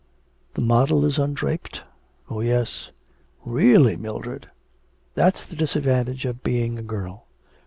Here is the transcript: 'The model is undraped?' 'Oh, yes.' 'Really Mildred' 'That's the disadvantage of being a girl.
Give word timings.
'The 0.55 0.61
model 0.61 1.05
is 1.05 1.19
undraped?' 1.19 1.83
'Oh, 2.27 2.39
yes.' 2.41 2.89
'Really 3.45 3.95
Mildred' 3.95 4.49
'That's 5.13 5.45
the 5.45 5.55
disadvantage 5.55 6.25
of 6.25 6.41
being 6.41 6.79
a 6.79 6.81
girl. 6.81 7.27